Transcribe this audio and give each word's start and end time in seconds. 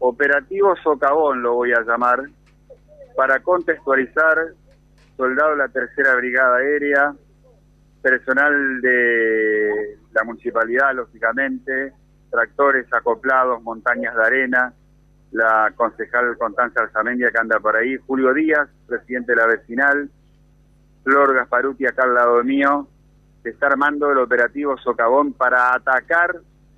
Operativo 0.00 0.76
Socavón 0.82 1.42
lo 1.42 1.54
voy 1.54 1.72
a 1.72 1.82
llamar, 1.82 2.22
para 3.16 3.40
contextualizar, 3.40 4.48
soldado 5.16 5.50
de 5.50 5.56
la 5.56 5.68
Tercera 5.68 6.14
Brigada 6.14 6.56
Aérea, 6.58 7.14
personal 8.00 8.80
de 8.80 9.98
la 10.12 10.22
municipalidad, 10.24 10.94
lógicamente, 10.94 11.92
tractores 12.30 12.86
acoplados, 12.92 13.62
montañas 13.62 14.14
de 14.14 14.22
arena, 14.22 14.72
la 15.32 15.72
concejal 15.74 16.36
Constanza 16.38 16.80
Alzamendia 16.80 17.30
que 17.30 17.38
anda 17.38 17.58
por 17.58 17.76
ahí, 17.76 17.96
Julio 18.06 18.32
Díaz, 18.32 18.68
presidente 18.86 19.32
de 19.32 19.36
la 19.36 19.46
vecinal, 19.46 20.08
Flor 21.02 21.34
Gasparuti 21.34 21.86
acá 21.86 22.04
al 22.04 22.14
lado 22.14 22.42
mío, 22.44 22.86
se 23.42 23.50
está 23.50 23.66
armando 23.66 24.10
el 24.10 24.18
operativo 24.18 24.76
Socavón 24.78 25.32
para 25.32 25.74
atacar 25.74 26.36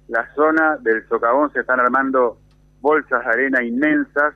la 0.08 0.32
zona 0.34 0.76
del 0.78 1.06
Socavón, 1.08 1.52
se 1.52 1.60
están 1.60 1.80
armando 1.80 2.39
bolsas 2.80 3.24
de 3.24 3.30
arena 3.30 3.62
inmensas 3.62 4.34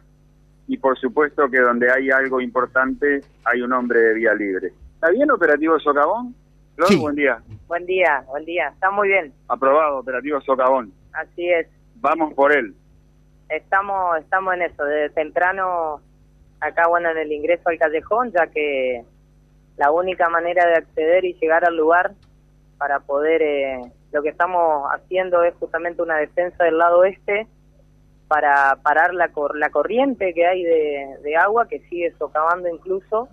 y 0.67 0.79
por 0.79 0.99
supuesto 0.99 1.49
que 1.51 1.61
donde 1.61 1.91
hay 1.91 2.11
algo 2.11 2.41
importante 2.41 3.21
hay 3.45 3.63
un 3.63 3.73
hombre 3.73 4.01
de 4.01 4.15
vía 4.15 4.35
libre. 4.35 4.73
¿Está 4.95 5.11
bien 5.11 5.31
operativo 5.31 5.79
Socavón? 5.79 6.35
Flor, 6.77 6.97
buen 6.99 7.15
día. 7.15 7.43
Buen 7.69 7.87
día, 7.87 8.25
buen 8.27 8.45
día, 8.45 8.69
está 8.69 8.91
muy 8.91 9.09
bien. 9.09 9.33
Aprobado, 9.49 9.99
operativo 9.99 10.41
Socavón. 10.41 10.93
Así 11.13 11.49
es. 11.51 11.69
Vamos 11.97 12.35
por 12.35 12.53
él. 12.53 12.75
Estamos, 13.49 14.19
estamos 14.19 14.55
en 14.55 14.63
eso, 14.63 14.85
desde 14.85 15.11
temprano 15.11 16.01
acá, 16.61 16.89
bueno, 16.89 17.11
en 17.11 17.19
el 17.19 17.33
ingreso 17.33 17.69
al 17.69 17.79
callejón, 17.79 18.33
ya 18.33 18.47
que 18.49 19.05
la 19.77 19.91
única 19.91 20.29
manera 20.29 20.67
de 20.67 20.75
acceder 20.75 21.25
y 21.25 21.35
llegar 21.35 21.65
al 21.65 21.77
lugar 21.77 22.13
para 22.79 23.01
poder, 23.01 23.43
eh, 23.43 23.81
lo 24.13 24.23
que 24.23 24.31
estamos 24.31 24.89
haciendo 24.93 25.43
es 25.43 25.55
justamente 25.55 26.03
una 26.03 26.17
defensa 26.17 26.65
del 26.65 26.79
lado 26.79 27.05
este 27.05 27.47
para 28.35 28.75
parar 28.83 29.15
la, 29.15 29.31
la 29.55 29.71
corriente 29.71 30.35
que 30.35 30.45
hay 30.45 30.65
de, 30.65 31.37
agua 31.37 31.69
que 31.69 31.79
sigue 31.89 32.13
socavando 32.19 32.69
incluso 32.69 33.29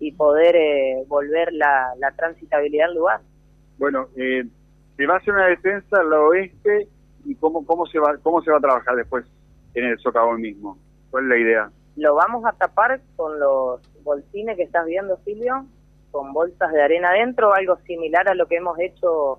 y 0.00 0.10
poder 0.10 0.56
eh, 0.56 1.04
volver 1.06 1.52
la, 1.52 1.92
la, 2.00 2.10
transitabilidad 2.10 2.88
al 2.88 2.96
lugar. 2.96 3.20
Bueno, 3.78 4.08
eh, 4.16 4.44
se 4.96 5.06
va 5.06 5.14
a 5.14 5.18
hacer 5.18 5.32
una 5.32 5.46
defensa 5.46 6.00
al 6.00 6.12
oeste 6.12 6.88
y 7.24 7.36
cómo, 7.36 7.64
cómo, 7.64 7.86
se 7.86 8.00
va, 8.00 8.16
cómo 8.20 8.42
se 8.42 8.50
va 8.50 8.56
a 8.56 8.60
trabajar 8.60 8.96
después 8.96 9.24
en 9.74 9.84
el 9.84 9.98
socavón 10.00 10.40
mismo. 10.40 10.76
¿Cuál 11.12 11.22
es 11.22 11.28
la 11.28 11.36
idea? 11.36 11.70
Lo 11.94 12.16
vamos 12.16 12.44
a 12.46 12.52
tapar 12.54 13.00
con 13.14 13.38
los 13.38 13.80
bolsines 14.02 14.56
que 14.56 14.64
estás 14.64 14.86
viendo, 14.86 15.20
Silvio, 15.24 15.66
con 16.10 16.32
bolsas 16.32 16.72
de 16.72 16.82
arena 16.82 17.10
adentro, 17.10 17.54
algo 17.54 17.76
similar 17.86 18.28
a 18.28 18.34
lo 18.34 18.48
que 18.48 18.56
hemos 18.56 18.76
hecho 18.80 19.38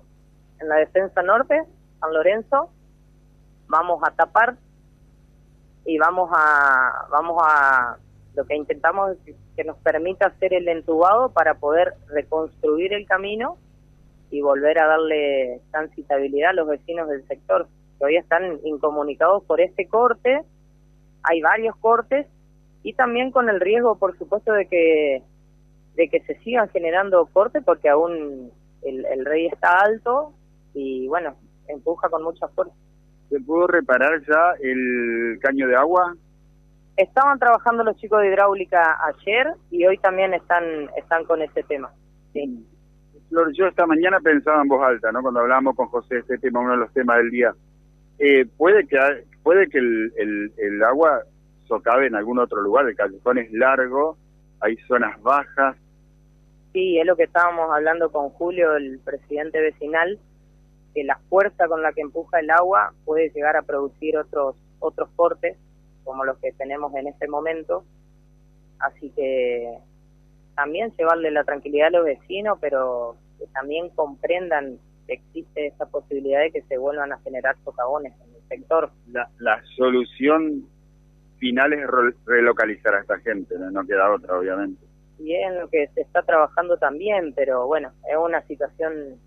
en 0.60 0.68
la 0.70 0.76
defensa 0.76 1.22
norte, 1.22 1.62
San 2.00 2.14
Lorenzo. 2.14 2.70
Vamos 3.66 4.00
a 4.02 4.12
tapar 4.12 4.56
y 5.88 5.96
vamos 5.96 6.28
a, 6.34 7.06
vamos 7.10 7.42
a, 7.42 7.96
lo 8.34 8.44
que 8.44 8.54
intentamos 8.54 9.16
es 9.24 9.34
que 9.56 9.64
nos 9.64 9.78
permita 9.78 10.26
hacer 10.26 10.52
el 10.52 10.68
entubado 10.68 11.30
para 11.30 11.54
poder 11.54 11.94
reconstruir 12.08 12.92
el 12.92 13.06
camino 13.06 13.56
y 14.30 14.42
volver 14.42 14.78
a 14.80 14.86
darle 14.86 15.62
transitabilidad 15.70 16.50
a 16.50 16.52
los 16.52 16.68
vecinos 16.68 17.08
del 17.08 17.26
sector 17.26 17.68
que 17.98 18.04
hoy 18.04 18.16
están 18.16 18.60
incomunicados 18.64 19.42
por 19.44 19.62
este 19.62 19.88
corte. 19.88 20.42
Hay 21.22 21.40
varios 21.40 21.74
cortes 21.76 22.26
y 22.82 22.92
también 22.92 23.30
con 23.30 23.48
el 23.48 23.58
riesgo, 23.58 23.96
por 23.98 24.16
supuesto, 24.18 24.52
de 24.52 24.66
que 24.66 25.22
de 25.94 26.08
que 26.10 26.20
se 26.20 26.38
sigan 26.40 26.68
generando 26.68 27.26
cortes 27.32 27.64
porque 27.64 27.88
aún 27.88 28.52
el, 28.82 29.06
el 29.06 29.24
rey 29.24 29.46
está 29.46 29.80
alto 29.80 30.34
y 30.74 31.08
bueno, 31.08 31.34
empuja 31.66 32.10
con 32.10 32.22
mucha 32.24 32.46
fuerza. 32.48 32.74
¿Se 33.28 33.40
pudo 33.40 33.66
reparar 33.66 34.20
ya 34.26 34.54
el 34.62 35.38
caño 35.40 35.66
de 35.66 35.76
agua? 35.76 36.14
Estaban 36.96 37.38
trabajando 37.38 37.84
los 37.84 37.96
chicos 37.96 38.20
de 38.20 38.28
hidráulica 38.28 38.98
ayer 39.06 39.54
y 39.70 39.86
hoy 39.86 39.98
también 39.98 40.34
están 40.34 40.64
están 40.96 41.24
con 41.24 41.42
ese 41.42 41.62
tema. 41.62 41.90
Sí. 42.32 42.66
Flor, 43.28 43.52
yo 43.52 43.66
esta 43.66 43.86
mañana 43.86 44.18
pensaba 44.20 44.62
en 44.62 44.68
voz 44.68 44.82
alta, 44.82 45.12
¿no? 45.12 45.20
Cuando 45.22 45.40
hablábamos 45.40 45.76
con 45.76 45.86
José 45.88 46.18
este 46.18 46.38
tema, 46.38 46.60
uno 46.60 46.72
de 46.72 46.78
los 46.78 46.92
temas 46.92 47.18
del 47.18 47.30
día. 47.30 47.54
Eh, 48.18 48.46
puede 48.56 48.86
que 48.86 48.98
puede 49.42 49.68
que 49.68 49.78
el, 49.78 50.12
el, 50.16 50.52
el 50.56 50.82
agua 50.82 51.22
socave 51.66 52.06
en 52.06 52.16
algún 52.16 52.38
otro 52.38 52.60
lugar, 52.62 52.88
el 52.88 52.96
callejón 52.96 53.38
es 53.38 53.52
largo, 53.52 54.16
hay 54.60 54.76
zonas 54.88 55.20
bajas. 55.22 55.76
Sí, 56.72 56.98
es 56.98 57.06
lo 57.06 57.16
que 57.16 57.24
estábamos 57.24 57.70
hablando 57.70 58.10
con 58.10 58.30
Julio, 58.30 58.76
el 58.76 58.98
presidente 59.00 59.60
vecinal, 59.60 60.18
que 60.94 61.04
la 61.04 61.18
fuerza 61.28 61.68
con 61.68 61.82
la 61.82 61.92
que 61.92 62.00
empuja 62.00 62.40
el 62.40 62.50
agua 62.50 62.92
puede 63.04 63.30
llegar 63.30 63.56
a 63.56 63.62
producir 63.62 64.16
otros 64.16 64.56
otros 64.80 65.08
cortes, 65.16 65.56
como 66.04 66.24
los 66.24 66.38
que 66.38 66.52
tenemos 66.52 66.94
en 66.94 67.08
este 67.08 67.28
momento. 67.28 67.84
Así 68.78 69.10
que 69.10 69.78
también 70.54 70.92
llevarle 70.96 71.30
la 71.30 71.44
tranquilidad 71.44 71.88
a 71.88 71.98
los 71.98 72.04
vecinos, 72.04 72.58
pero 72.60 73.16
que 73.38 73.46
también 73.48 73.90
comprendan 73.90 74.78
que 75.06 75.14
existe 75.14 75.66
esa 75.66 75.86
posibilidad 75.86 76.40
de 76.40 76.52
que 76.52 76.62
se 76.62 76.78
vuelvan 76.78 77.12
a 77.12 77.18
generar 77.18 77.56
socavones 77.64 78.12
en 78.24 78.34
el 78.34 78.48
sector. 78.48 78.90
La, 79.10 79.28
la 79.38 79.62
solución 79.76 80.68
final 81.38 81.72
es 81.72 81.86
relocalizar 82.26 82.94
a 82.94 83.00
esta 83.00 83.18
gente, 83.18 83.54
¿no? 83.58 83.86
queda 83.86 84.12
otra, 84.12 84.38
obviamente. 84.38 84.84
Y 85.18 85.34
es 85.34 85.48
en 85.48 85.60
lo 85.60 85.68
que 85.68 85.88
se 85.94 86.02
está 86.02 86.22
trabajando 86.22 86.76
también, 86.76 87.32
pero 87.34 87.66
bueno, 87.66 87.92
es 88.08 88.16
una 88.16 88.42
situación 88.42 89.18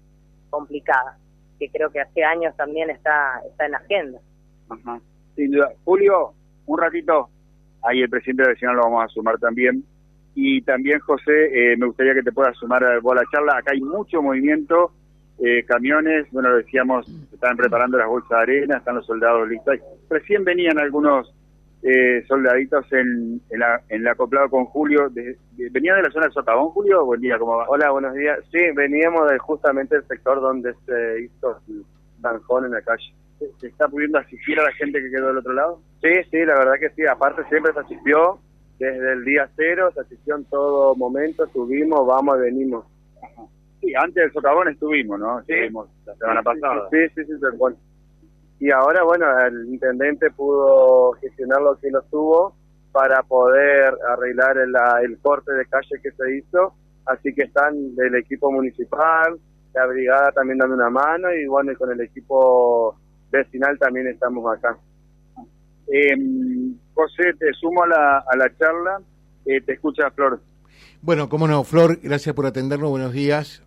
complicada, 0.50 1.18
que 1.62 1.70
creo 1.70 1.92
que 1.92 2.02
hace 2.02 2.24
años 2.24 2.56
también 2.58 2.90
está, 2.90 3.40
está 3.48 3.68
en 3.68 3.76
agenda. 3.76 4.20
Ajá. 4.68 5.00
Sin 5.36 5.52
duda. 5.52 5.72
Julio, 5.84 6.34
un 6.66 6.80
ratito, 6.80 7.30
ahí 7.84 8.02
el 8.02 8.10
presidente 8.10 8.44
de 8.44 8.50
vecinal 8.50 8.78
lo 8.78 8.82
vamos 8.82 9.06
a 9.06 9.08
sumar 9.10 9.38
también. 9.38 9.84
Y 10.34 10.64
también, 10.64 11.00
José, 11.02 11.74
eh, 11.74 11.78
me 11.78 11.86
gustaría 11.86 12.16
que 12.16 12.24
te 12.24 12.32
puedas 12.32 12.58
sumar 12.58 12.84
a 12.84 12.96
la 12.96 13.24
charla. 13.32 13.58
Acá 13.58 13.74
hay 13.74 13.82
mucho 13.82 14.24
movimiento, 14.24 14.92
eh, 15.38 15.64
camiones, 15.66 16.26
bueno, 16.32 16.56
decíamos, 16.56 17.08
están 17.32 17.56
preparando 17.56 18.00
las 18.00 18.08
bolsas 18.08 18.30
de 18.30 18.38
arena, 18.38 18.78
están 18.78 18.96
los 18.96 19.06
soldados 19.06 19.48
listos. 19.48 19.78
Recién 20.10 20.44
venían 20.44 20.80
algunos 20.80 21.32
eh, 21.84 22.24
soldaditos 22.28 22.86
en, 22.94 23.42
en, 23.50 23.60
la, 23.60 23.82
en 23.90 24.08
acoplado 24.08 24.50
con 24.50 24.66
Julio. 24.66 25.10
De, 25.10 25.38
¿Venía 25.72 25.96
de 25.96 26.04
la 26.04 26.12
zona 26.12 26.28
de 26.28 26.34
Sotavón, 26.34 26.70
Julio? 26.70 27.06
Buen 27.06 27.22
día, 27.22 27.40
¿cómo 27.40 27.58
va? 27.58 27.66
Hola, 27.70 27.92
buenos 27.92 28.14
días. 28.14 28.40
Sí, 28.52 28.60
veníamos 28.76 29.30
de 29.30 29.38
justamente 29.40 29.96
el 29.96 30.08
sector 30.08 30.40
donde 30.42 30.74
se 30.86 31.22
hizo 31.24 31.60
el 31.68 31.84
zanjón 32.22 32.66
en 32.66 32.72
la 32.72 32.82
calle. 32.82 33.14
¿Se 33.60 33.68
está 33.68 33.88
pudiendo 33.88 34.20
asistir 34.20 34.60
a 34.60 34.64
la 34.64 34.72
gente 34.74 35.02
que 35.02 35.10
quedó 35.10 35.28
del 35.30 35.40
otro 35.40 35.54
lado? 35.54 35.82
Sí, 36.02 36.10
sí, 36.30 36.38
la 36.46 36.54
verdad 36.60 36.74
que 36.80 36.92
sí. 36.92 37.06
Aparte 37.08 37.44
siempre 37.50 37.74
se 37.74 37.80
asistió 37.80 38.40
desde 38.78 39.14
el 39.14 39.24
día 39.24 39.50
cero, 39.56 39.92
se 39.94 40.02
asistió 40.02 40.36
en 40.36 40.46
todo 40.46 40.96
momento, 40.96 41.48
subimos, 41.48 42.06
vamos 42.06 42.38
y 42.38 42.42
venimos. 42.42 42.86
Sí, 43.80 43.94
antes 43.96 44.16
del 44.16 44.32
socavón 44.32 44.68
estuvimos, 44.70 45.20
¿no? 45.20 45.40
Sí. 45.46 45.54
Estuvimos 45.54 45.90
la 46.06 46.16
semana 46.16 46.44
pasada. 46.44 46.88
Sí, 46.92 46.98
sí, 47.16 47.26
sí, 47.26 47.34
bueno. 47.58 47.78
Y 48.62 48.70
ahora, 48.70 49.02
bueno, 49.04 49.26
el 49.48 49.74
intendente 49.74 50.30
pudo 50.30 51.14
gestionar 51.14 51.60
lo 51.62 51.80
que 51.80 51.90
lo 51.90 52.04
tuvo 52.04 52.56
para 52.92 53.24
poder 53.24 53.92
arreglar 54.08 54.56
el, 54.60 54.72
el 55.04 55.18
corte 55.20 55.52
de 55.52 55.66
calle 55.66 56.00
que 56.02 56.12
se 56.12 56.38
hizo. 56.38 56.76
Así 57.08 57.34
que 57.34 57.42
están 57.42 57.96
del 57.96 58.14
equipo 58.14 58.52
municipal, 58.52 59.40
la 59.74 59.86
brigada 59.88 60.32
también 60.32 60.60
dando 60.60 60.76
una 60.76 60.92
mano 60.92 61.34
y 61.34 61.48
bueno, 61.48 61.72
y 61.72 61.76
con 61.76 61.92
el 61.92 62.02
equipo 62.02 62.96
vecinal 63.32 63.80
también 63.80 64.06
estamos 64.08 64.46
acá. 64.56 64.78
Eh, 65.92 66.16
José, 66.94 67.34
te 67.40 67.52
sumo 67.54 67.82
a 67.82 67.88
la, 67.88 68.18
a 68.20 68.38
la 68.38 68.56
charla. 68.58 69.02
Eh, 69.44 69.60
te 69.62 69.74
escucha 69.74 70.12
Flor. 70.12 70.40
Bueno, 71.02 71.30
cómo 71.30 71.48
no, 71.48 71.64
Flor, 71.64 71.98
gracias 72.04 72.36
por 72.36 72.46
atendernos. 72.46 72.92
Buenos 72.92 73.12
días. 73.12 73.64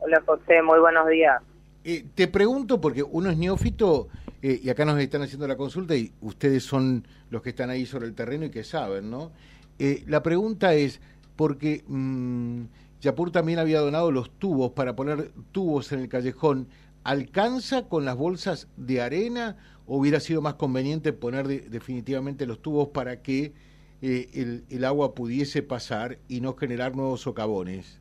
Hola, 0.00 0.20
José, 0.26 0.62
muy 0.62 0.80
buenos 0.80 1.06
días. 1.06 1.40
Eh, 1.82 2.04
te 2.14 2.28
pregunto, 2.28 2.80
porque 2.80 3.02
uno 3.02 3.30
es 3.30 3.38
neófito 3.38 4.08
eh, 4.42 4.60
y 4.62 4.68
acá 4.68 4.84
nos 4.84 5.00
están 5.00 5.22
haciendo 5.22 5.48
la 5.48 5.56
consulta 5.56 5.96
y 5.96 6.12
ustedes 6.20 6.62
son 6.62 7.06
los 7.30 7.40
que 7.40 7.50
están 7.50 7.70
ahí 7.70 7.86
sobre 7.86 8.06
el 8.06 8.14
terreno 8.14 8.44
y 8.44 8.50
que 8.50 8.64
saben, 8.64 9.10
¿no? 9.10 9.32
Eh, 9.78 10.04
la 10.06 10.22
pregunta 10.22 10.74
es, 10.74 11.00
porque 11.36 11.82
mmm, 11.88 12.64
Yapur 13.00 13.30
también 13.30 13.58
había 13.58 13.80
donado 13.80 14.12
los 14.12 14.30
tubos 14.38 14.72
para 14.72 14.94
poner 14.94 15.32
tubos 15.52 15.90
en 15.92 16.00
el 16.00 16.08
callejón, 16.10 16.68
¿alcanza 17.02 17.88
con 17.88 18.04
las 18.04 18.16
bolsas 18.16 18.68
de 18.76 19.00
arena 19.00 19.56
o 19.86 19.96
hubiera 19.96 20.20
sido 20.20 20.42
más 20.42 20.54
conveniente 20.54 21.14
poner 21.14 21.70
definitivamente 21.70 22.44
los 22.44 22.60
tubos 22.60 22.88
para 22.88 23.22
que 23.22 23.54
el, 24.02 24.64
el 24.68 24.84
agua 24.84 25.14
pudiese 25.14 25.62
pasar 25.62 26.18
y 26.28 26.42
no 26.42 26.56
generar 26.56 26.94
nuevos 26.94 27.22
socavones? 27.22 27.99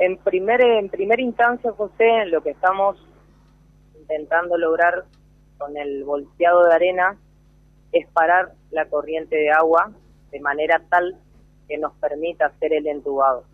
En, 0.00 0.16
primer, 0.16 0.62
en 0.62 0.88
primera 0.88 1.20
instancia, 1.20 1.72
José, 1.72 2.24
lo 2.26 2.42
que 2.42 2.50
estamos 2.50 2.96
intentando 3.98 4.56
lograr 4.56 5.04
con 5.58 5.76
el 5.76 6.04
volteado 6.04 6.64
de 6.64 6.74
arena 6.74 7.18
es 7.92 8.08
parar 8.08 8.54
la 8.70 8.86
corriente 8.86 9.36
de 9.36 9.50
agua 9.50 9.92
de 10.30 10.40
manera 10.40 10.82
tal 10.88 11.18
que 11.68 11.76
nos 11.76 11.92
permita 11.96 12.46
hacer 12.46 12.72
el 12.72 12.86
entubado. 12.86 13.44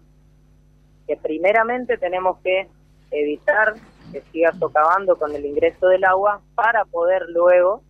Que 1.09 1.17
primeramente 1.17 1.99
tenemos 1.99 2.39
que 2.45 2.69
evitar 3.11 3.75
que 4.13 4.23
siga 4.31 4.53
socavando 4.53 5.17
con 5.17 5.35
el 5.35 5.45
ingreso 5.45 5.89
del 5.89 6.05
agua 6.05 6.43
para 6.55 6.85
poder 6.85 7.23
luego 7.29 7.83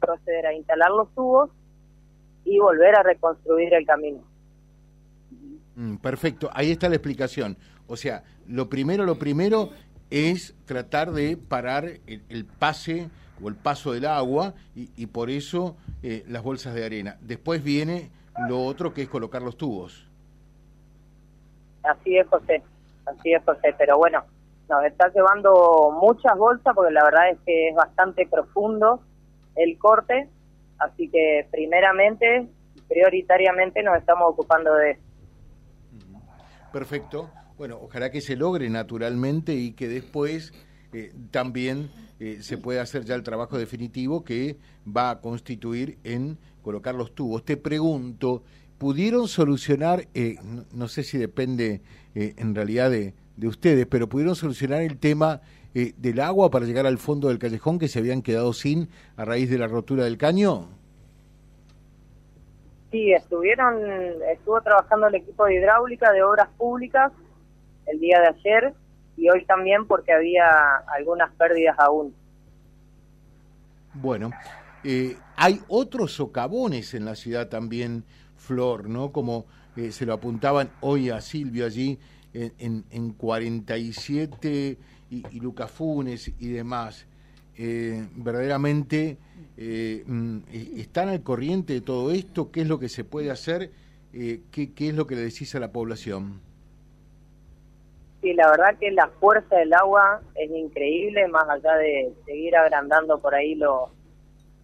proceder 0.00 0.46
a 0.46 0.52
instalar 0.52 0.90
los 0.90 1.14
tubos 1.14 1.50
y 2.44 2.58
volver 2.58 2.96
a 2.96 3.04
reconstruir 3.04 3.72
el 3.72 3.86
camino. 3.86 4.20
Mm, 5.76 5.96
perfecto, 5.96 6.50
ahí 6.52 6.72
está 6.72 6.88
la 6.88 6.96
explicación. 6.96 7.56
O 7.86 7.96
sea, 7.96 8.22
lo 8.46 8.68
primero, 8.68 9.04
lo 9.04 9.18
primero 9.18 9.70
es 10.10 10.54
tratar 10.66 11.12
de 11.12 11.36
parar 11.36 11.84
el, 12.06 12.44
pase 12.44 13.08
o 13.42 13.48
el 13.48 13.56
paso 13.56 13.92
del 13.92 14.06
agua 14.06 14.54
y, 14.74 15.06
por 15.06 15.30
eso 15.30 15.76
eh, 16.02 16.24
las 16.28 16.42
bolsas 16.42 16.74
de 16.74 16.84
arena. 16.84 17.16
Después 17.20 17.62
viene 17.62 18.10
lo 18.48 18.64
otro 18.64 18.94
que 18.94 19.02
es 19.02 19.08
colocar 19.08 19.42
los 19.42 19.56
tubos. 19.56 20.06
Así 21.82 22.16
es, 22.16 22.26
José, 22.28 22.62
así 23.06 23.32
es, 23.32 23.42
José, 23.44 23.74
pero 23.76 23.98
bueno, 23.98 24.24
nos 24.68 24.84
está 24.84 25.08
llevando 25.12 25.90
muchas 26.00 26.36
bolsas 26.38 26.74
porque 26.74 26.92
la 26.92 27.04
verdad 27.04 27.30
es 27.30 27.38
que 27.44 27.68
es 27.68 27.74
bastante 27.74 28.26
profundo 28.26 29.00
el 29.56 29.78
corte, 29.78 30.28
así 30.78 31.08
que 31.08 31.46
primeramente, 31.50 32.48
prioritariamente 32.88 33.82
nos 33.82 33.98
estamos 33.98 34.30
ocupando 34.30 34.74
de 34.74 34.92
eso. 34.92 35.02
Perfecto. 36.72 37.30
Bueno, 37.56 37.78
ojalá 37.80 38.10
que 38.10 38.20
se 38.20 38.34
logre 38.34 38.68
naturalmente 38.68 39.54
y 39.54 39.72
que 39.72 39.86
después 39.86 40.52
eh, 40.92 41.12
también 41.30 41.88
eh, 42.18 42.38
se 42.40 42.58
pueda 42.58 42.82
hacer 42.82 43.04
ya 43.04 43.14
el 43.14 43.22
trabajo 43.22 43.56
definitivo 43.56 44.24
que 44.24 44.56
va 44.84 45.10
a 45.10 45.20
constituir 45.20 45.98
en 46.02 46.36
colocar 46.62 46.96
los 46.96 47.14
tubos. 47.14 47.44
Te 47.44 47.56
pregunto, 47.56 48.42
¿pudieron 48.76 49.28
solucionar, 49.28 50.08
eh, 50.14 50.36
no, 50.72 50.88
sé 50.88 51.04
si 51.04 51.16
depende 51.16 51.80
en 52.16 52.56
realidad 52.56 52.90
de, 52.90 53.14
de, 53.36 53.46
ustedes, 53.46 53.86
pero 53.86 54.08
pudieron 54.08 54.34
solucionar 54.34 54.82
el 54.82 54.98
tema 54.98 55.40
del 55.74 56.20
agua 56.20 56.50
para 56.50 56.66
llegar 56.66 56.86
al 56.86 56.98
fondo 56.98 57.28
del 57.28 57.40
callejón 57.40 57.80
que 57.80 57.88
se 57.88 57.98
habían 57.98 58.22
quedado 58.22 58.52
sin 58.52 58.88
a 59.16 59.24
raíz 59.24 59.50
de 59.50 59.58
la 59.58 59.66
rotura 59.66 60.04
del 60.04 60.16
caño? 60.16 60.68
Sí, 62.92 63.12
estuvieron, 63.12 63.80
estuvo 64.32 64.60
trabajando 64.60 65.08
el 65.08 65.16
equipo 65.16 65.46
de 65.46 65.56
hidráulica 65.56 66.12
de 66.12 66.22
obras 66.22 66.48
públicas 66.56 67.10
el 67.86 68.00
día 68.00 68.20
de 68.20 68.28
ayer 68.28 68.74
y 69.16 69.28
hoy 69.28 69.44
también 69.44 69.86
porque 69.86 70.12
había 70.12 70.76
algunas 70.94 71.32
pérdidas 71.34 71.78
aún. 71.78 72.14
Bueno, 73.94 74.30
eh, 74.82 75.16
hay 75.36 75.60
otros 75.68 76.12
socavones 76.12 76.94
en 76.94 77.04
la 77.04 77.14
ciudad 77.14 77.48
también, 77.48 78.04
Flor, 78.36 78.88
¿no? 78.88 79.12
Como 79.12 79.46
eh, 79.76 79.92
se 79.92 80.04
lo 80.04 80.12
apuntaban 80.12 80.70
hoy 80.80 81.10
a 81.10 81.20
Silvio 81.20 81.66
allí 81.66 81.98
en, 82.32 82.84
en, 82.90 83.12
47 83.12 84.78
y, 85.10 85.22
y 85.30 85.40
Lucas 85.40 85.70
Funes 85.70 86.32
y 86.40 86.48
demás. 86.48 87.06
Eh, 87.56 88.08
verdaderamente 88.16 89.16
eh, 89.56 90.02
mm, 90.06 90.38
eh, 90.52 90.72
están 90.78 91.08
al 91.08 91.22
corriente 91.22 91.74
de 91.74 91.80
todo 91.80 92.10
esto, 92.10 92.50
qué 92.50 92.62
es 92.62 92.68
lo 92.68 92.80
que 92.80 92.88
se 92.88 93.04
puede 93.04 93.30
hacer, 93.30 93.70
eh, 94.12 94.42
¿qué, 94.50 94.72
qué 94.72 94.88
es 94.88 94.94
lo 94.94 95.06
que 95.06 95.14
le 95.14 95.22
decís 95.22 95.54
a 95.54 95.60
la 95.60 95.70
población. 95.70 96.40
Sí, 98.24 98.32
la 98.32 98.50
verdad 98.50 98.78
que 98.80 98.90
la 98.90 99.08
fuerza 99.20 99.54
del 99.54 99.74
agua 99.74 100.22
es 100.34 100.50
increíble, 100.50 101.28
más 101.28 101.46
allá 101.46 101.74
de 101.74 102.10
seguir 102.24 102.56
agrandando 102.56 103.18
por 103.18 103.34
ahí 103.34 103.54
los, 103.54 103.90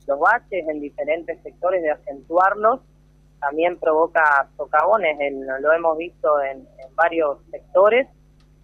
los 0.07 0.19
baches 0.19 0.67
en 0.67 0.81
diferentes 0.81 1.43
sectores, 1.43 1.83
de 1.83 1.91
acentuarlos, 1.91 2.81
también 3.39 3.79
provoca 3.79 4.49
socavones, 4.57 5.15
en, 5.21 5.47
lo 5.47 5.73
hemos 5.75 5.99
visto 5.99 6.41
en, 6.43 6.67
varios 6.95 7.37
sectores 7.51 8.09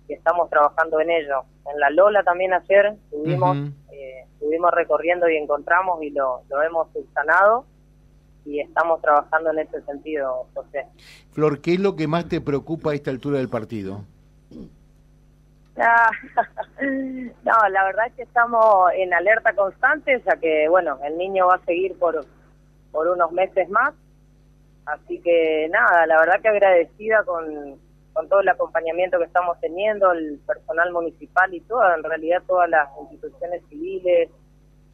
y 0.09 0.15
estamos 0.15 0.49
trabajando 0.49 0.99
en 1.01 1.11
ello. 1.11 1.45
En 1.71 1.79
la 1.79 1.91
Lola 1.91 2.23
también 2.23 2.55
ayer 2.55 2.97
tuvimos 3.11 3.55
estuvimos 4.33 4.71
recorriendo 4.71 5.29
y 5.29 5.37
encontramos 5.37 6.03
y 6.03 6.09
lo, 6.09 6.41
lo 6.49 6.63
hemos 6.63 6.91
subsanado 6.93 7.67
y 8.47 8.61
estamos 8.61 9.03
trabajando 9.03 9.51
en 9.51 9.59
ese 9.59 9.83
sentido, 9.83 10.47
José. 10.55 10.87
Flor, 11.33 11.61
¿qué 11.61 11.75
es 11.75 11.81
lo 11.81 11.97
que 11.97 12.07
más 12.07 12.29
te 12.29 12.41
preocupa 12.41 12.93
a 12.93 12.95
esta 12.95 13.11
altura 13.11 13.39
del 13.39 13.51
partido? 13.51 14.05
Ah, 15.79 16.11
no, 16.81 17.69
la 17.71 17.85
verdad 17.85 18.07
es 18.07 18.15
que 18.15 18.23
estamos 18.23 18.91
en 18.95 19.13
alerta 19.13 19.55
constante, 19.55 20.23
ya 20.27 20.37
que, 20.37 20.69
bueno, 20.69 20.99
el 21.05 21.19
niño 21.19 21.49
va 21.49 21.57
a 21.57 21.65
seguir 21.65 21.99
por, 21.99 22.25
por 22.93 23.09
unos 23.09 23.31
meses 23.33 23.69
más. 23.69 23.95
Así 24.87 25.21
que, 25.21 25.69
nada, 25.71 26.07
la 26.07 26.21
verdad 26.21 26.41
que 26.41 26.49
agradecida 26.49 27.25
con, 27.25 27.79
con 28.13 28.29
todo 28.29 28.41
el 28.41 28.49
acompañamiento 28.49 29.19
que 29.19 29.25
estamos 29.25 29.61
teniendo, 29.61 30.13
el 30.13 30.39
personal 30.47 30.93
municipal 30.93 31.53
y 31.53 31.61
toda, 31.61 31.95
en 31.97 32.05
realidad 32.05 32.43
todas 32.47 32.71
las 32.71 32.89
instituciones 33.03 33.63
civiles, 33.69 34.31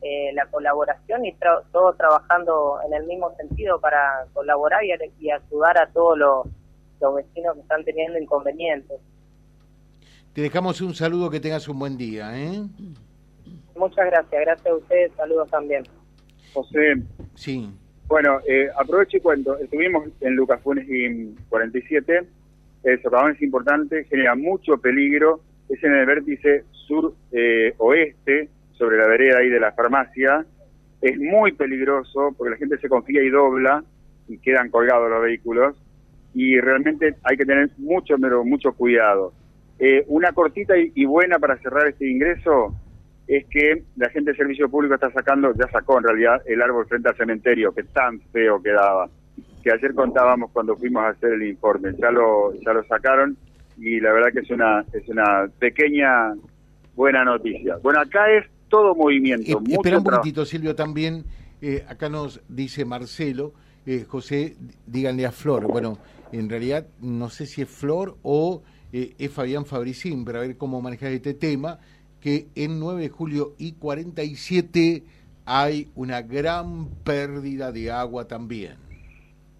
eh, 0.00 0.32
la 0.34 0.46
colaboración 0.46 1.24
y 1.24 1.36
todos 1.70 1.96
trabajando 1.96 2.80
en 2.84 2.94
el 2.94 3.04
mismo 3.06 3.32
sentido 3.36 3.80
para 3.80 4.26
colaborar 4.32 4.82
y, 4.84 5.30
ayudar 5.30 5.78
a 5.78 5.86
todos 5.92 6.18
los, 6.18 6.46
los 7.00 7.14
vecinos 7.14 7.54
que 7.54 7.60
están 7.60 7.84
teniendo 7.84 8.18
inconvenientes. 8.18 8.98
Te 10.34 10.40
dejamos 10.40 10.80
un 10.80 10.94
saludo, 10.94 11.30
que 11.30 11.40
tengas 11.40 11.68
un 11.68 11.78
buen 11.78 11.96
día. 11.96 12.38
¿eh? 12.38 12.62
Muchas 13.76 14.06
gracias, 14.06 14.40
gracias 14.40 14.66
a 14.66 14.74
ustedes, 14.74 15.12
saludos 15.16 15.50
también. 15.50 15.84
José. 16.54 16.96
Sí. 17.34 17.68
Bueno, 18.08 18.40
eh, 18.46 18.68
aprovecho 18.78 19.16
y 19.16 19.20
cuento, 19.20 19.56
estuvimos 19.58 20.08
en 20.20 20.34
Lucas 20.36 20.60
Funes 20.62 20.86
y 20.88 21.34
47 21.48 22.26
el 22.84 23.00
socavón 23.00 23.32
es 23.32 23.42
importante, 23.42 24.04
genera 24.04 24.34
mucho 24.34 24.76
peligro, 24.78 25.40
es 25.68 25.82
en 25.84 25.94
el 25.94 26.06
vértice 26.06 26.64
sur-oeste, 26.72 28.40
eh, 28.40 28.48
sobre 28.72 28.98
la 28.98 29.06
vereda 29.06 29.38
ahí 29.38 29.48
de 29.48 29.60
la 29.60 29.72
farmacia, 29.72 30.44
es 31.00 31.18
muy 31.18 31.52
peligroso 31.52 32.34
porque 32.36 32.50
la 32.50 32.56
gente 32.56 32.78
se 32.78 32.88
confía 32.88 33.22
y 33.22 33.30
dobla 33.30 33.84
y 34.28 34.38
quedan 34.38 34.70
colgados 34.70 35.10
los 35.10 35.22
vehículos 35.22 35.76
y 36.34 36.58
realmente 36.58 37.14
hay 37.22 37.36
que 37.36 37.44
tener 37.44 37.70
mucho, 37.78 38.16
pero 38.20 38.44
mucho 38.44 38.72
cuidado. 38.72 39.32
Eh, 39.78 40.04
una 40.08 40.32
cortita 40.32 40.74
y, 40.76 41.04
buena 41.04 41.38
para 41.38 41.58
cerrar 41.58 41.88
este 41.88 42.08
ingreso 42.08 42.74
es 43.26 43.46
que 43.46 43.82
la 43.96 44.10
gente 44.10 44.30
del 44.30 44.36
servicio 44.36 44.68
público 44.68 44.94
está 44.94 45.10
sacando, 45.10 45.52
ya 45.54 45.68
sacó 45.70 45.98
en 45.98 46.04
realidad 46.04 46.42
el 46.46 46.60
árbol 46.60 46.86
frente 46.86 47.08
al 47.08 47.16
cementerio, 47.16 47.72
que 47.72 47.84
tan 47.84 48.20
feo 48.32 48.62
quedaba 48.62 49.08
que 49.62 49.72
ayer 49.72 49.94
contábamos 49.94 50.50
cuando 50.50 50.76
fuimos 50.76 51.04
a 51.04 51.08
hacer 51.10 51.32
el 51.32 51.44
informe. 51.44 51.92
Ya 51.98 52.10
lo, 52.10 52.52
ya 52.54 52.72
lo 52.72 52.84
sacaron 52.84 53.36
y 53.78 54.00
la 54.00 54.12
verdad 54.12 54.32
que 54.32 54.40
es 54.40 54.50
una, 54.50 54.84
es 54.92 55.08
una 55.08 55.48
pequeña 55.58 56.34
buena 56.94 57.24
noticia. 57.24 57.76
Bueno, 57.82 58.00
acá 58.00 58.30
es 58.30 58.46
todo 58.68 58.94
movimiento. 58.94 59.50
Eh, 59.50 59.72
espera 59.72 59.98
un 59.98 60.04
poquitito, 60.04 60.44
Silvio, 60.44 60.74
también 60.74 61.24
eh, 61.60 61.84
acá 61.88 62.08
nos 62.08 62.40
dice 62.48 62.84
Marcelo, 62.84 63.54
eh, 63.86 64.04
José, 64.06 64.56
díganle 64.86 65.26
a 65.26 65.32
Flor. 65.32 65.66
Bueno, 65.66 65.98
en 66.32 66.48
realidad 66.48 66.86
no 67.00 67.28
sé 67.30 67.46
si 67.46 67.62
es 67.62 67.68
Flor 67.68 68.16
o 68.22 68.62
es 68.92 69.30
Fabián 69.30 69.64
Fabricín, 69.64 70.24
pero 70.24 70.38
a 70.38 70.42
ver 70.42 70.56
cómo 70.56 70.80
manejar 70.80 71.12
este 71.12 71.34
tema, 71.34 71.78
que 72.20 72.48
en 72.54 72.78
9 72.78 73.02
de 73.02 73.08
julio 73.08 73.54
y 73.58 73.72
47 73.72 75.02
hay 75.44 75.90
una 75.94 76.22
gran 76.22 76.88
pérdida 77.04 77.72
de 77.72 77.90
agua 77.90 78.28
también 78.28 78.82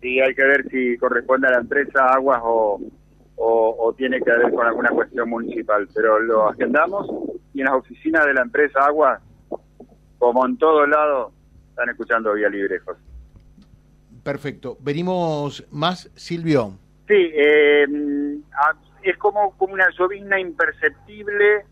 y 0.03 0.21
hay 0.21 0.35
que 0.35 0.45
ver 0.45 0.69
si 0.69 0.99
corresponde 0.99 1.47
a 1.47 1.53
la 1.53 1.59
empresa 1.59 2.13
Aguas 2.13 2.41
o, 2.45 2.81
o, 3.37 3.95
tiene 3.97 4.21
que 4.21 4.31
ver 4.31 4.53
con 4.53 4.67
alguna 4.67 4.91
cuestión 4.91 5.31
municipal. 5.31 5.89
Pero 5.95 6.19
lo 6.21 6.49
agendamos 6.49 7.09
y 7.55 7.61
en 7.61 7.67
las 7.67 7.75
oficinas 7.75 8.27
de 8.27 8.35
la 8.35 8.43
empresa 8.43 8.85
Aguas, 8.85 9.23
como 10.19 10.45
en 10.45 10.57
todo 10.59 10.87
lado, 10.87 11.33
están 11.71 11.89
escuchando 11.89 12.35
Vía 12.35 12.49
Libre, 12.49 12.81
José. 12.81 13.01
Perfecto. 14.23 14.77
Venimos 14.81 15.67
más, 15.71 16.11
Silvio. 16.15 16.73
Sí, 17.09 17.15
eh, 17.35 17.87
es 19.03 19.17
como, 19.19 19.57
como 19.57 19.75
una 19.75 19.89
llovizna 19.99 20.39
imperceptible, 20.41 21.67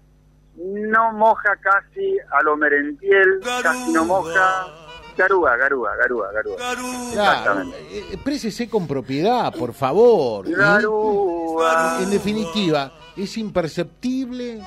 no 0.57 1.13
moja 1.13 1.57
casi 1.61 2.19
a 2.19 2.43
lo 2.43 2.57
merentiel, 2.57 3.41
casi 3.63 3.93
no 3.93 4.05
moja 4.05 4.67
Garúa, 5.17 5.55
garúa, 5.57 5.97
garúa, 5.97 6.33
garúa. 6.33 6.57
Claro, 7.13 7.73
eh, 7.91 8.69
con 8.71 8.87
propiedad, 8.87 9.53
por 9.53 9.75
favor. 9.75 10.49
¿eh? 10.49 10.53
Garúa. 10.57 11.99
En 12.01 12.11
definitiva, 12.11 12.91
es 13.17 13.37
imperceptible. 13.37 14.63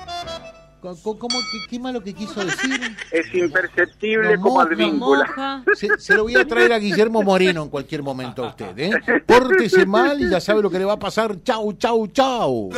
¿Cómo, 1.02 1.38
qué, 1.70 1.78
malo 1.78 2.02
que 2.02 2.12
quiso 2.12 2.44
decir? 2.44 2.78
Es 3.10 3.34
imperceptible 3.34 4.38
como 4.38 4.60
advíncula. 4.60 5.64
Se, 5.74 5.88
se, 5.98 6.14
lo 6.14 6.24
voy 6.24 6.36
a 6.36 6.46
traer 6.46 6.74
a 6.74 6.78
Guillermo 6.78 7.22
Moreno 7.22 7.62
en 7.62 7.70
cualquier 7.70 8.02
momento 8.02 8.44
a 8.44 8.48
usted. 8.48 8.78
¿eh? 8.78 8.92
Pórtese 9.24 9.86
mal 9.86 10.20
y 10.20 10.28
ya 10.28 10.40
sabe 10.40 10.60
lo 10.60 10.70
que 10.70 10.78
le 10.78 10.84
va 10.84 10.94
a 10.94 10.98
pasar. 10.98 11.42
Chau, 11.42 11.72
chau, 11.72 12.06
chau. 12.08 12.70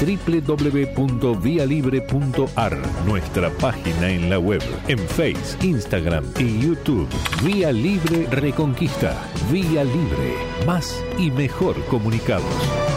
Www.vialibre.ar, 0.00 2.78
nuestra 3.06 3.50
página 3.50 4.08
en 4.08 4.30
la 4.30 4.38
web, 4.38 4.62
en 4.88 4.98
Face, 4.98 5.58
Instagram 5.62 6.24
y 6.38 6.66
YouTube. 6.66 7.06
Vía 7.44 7.70
Libre 7.70 8.26
Reconquista. 8.30 9.14
Vía 9.52 9.84
Libre. 9.84 10.36
Más 10.66 11.04
y 11.18 11.30
mejor 11.30 11.76
comunicados. 11.86 12.89